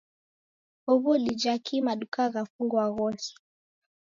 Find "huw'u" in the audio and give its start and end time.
0.85-1.11